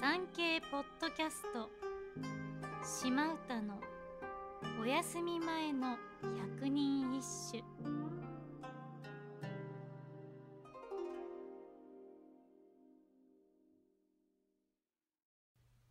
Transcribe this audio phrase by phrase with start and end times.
[0.00, 1.68] 産経ポッドキャスト。
[2.82, 3.78] 島唄の
[4.80, 5.98] お休み前の
[6.56, 7.62] 百人一首。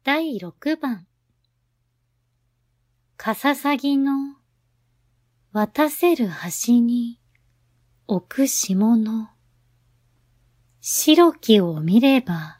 [0.04, 1.05] 第六番。
[3.16, 4.38] かささぎの
[5.52, 6.30] 渡せる
[6.66, 7.20] 橋に
[8.07, 9.30] 置く下の
[10.82, 12.59] 白きを見れば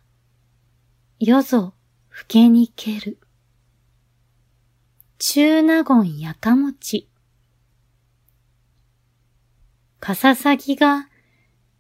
[1.22, 1.74] 夜ぞ
[2.10, 3.20] 更けにける
[5.18, 7.10] 中納言やかもち
[10.00, 11.10] かささぎが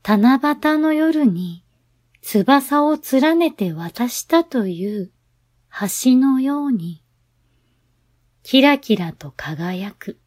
[0.03, 1.63] 七夕の夜に
[2.21, 5.11] 翼を連ねて渡したという
[5.71, 7.01] 橋のように、
[8.43, 10.19] キラキラと輝く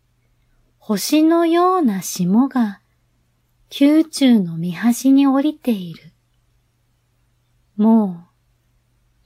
[0.79, 2.81] 星のような霜が
[3.79, 6.13] 宮中の見端に降りている。
[7.77, 8.32] もう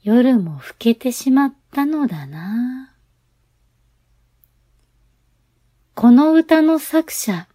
[0.07, 2.95] 夜も更けてしまったのだな。
[5.95, 7.49] この歌の作者、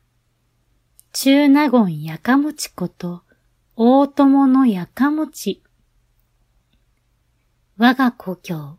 [1.15, 3.23] 中納言やかもちこと
[3.75, 5.63] 大友のやかもち。
[7.79, 8.77] 我が故郷、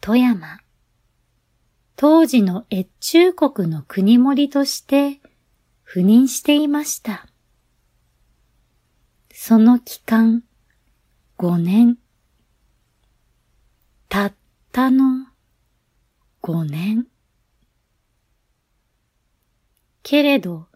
[0.00, 0.58] 富山。
[1.94, 5.20] 当時の越中国の国盛りとして
[5.86, 7.28] 赴任していました。
[9.32, 10.42] その期間、
[11.36, 11.96] 五年。
[14.12, 14.34] たっ
[14.72, 15.28] たの
[16.40, 17.06] 五年。
[20.02, 20.66] けれど、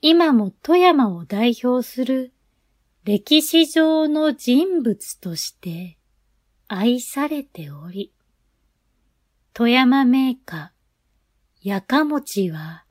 [0.00, 2.32] 今も富山を代表する
[3.02, 5.98] 歴史上の人物として
[6.68, 8.12] 愛されており、
[9.52, 12.84] 富山メーカー、やかもちは、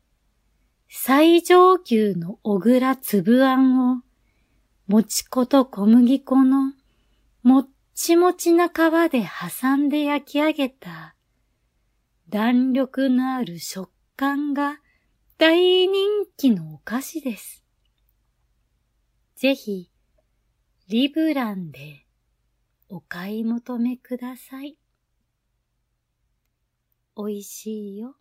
[0.89, 4.01] 最上級の小倉粒あんを、
[4.87, 6.73] もち粉と小麦粉の
[8.01, 8.71] ちもちな皮
[9.11, 9.29] で
[9.61, 11.15] 挟んで焼き上げた、
[12.29, 14.77] 弾力のある食感が
[15.37, 17.65] 大人気のお菓子です。
[19.35, 19.91] ぜひ、
[20.87, 22.05] リブランで
[22.87, 24.77] お買い求めください。
[27.17, 28.15] おいしいよ。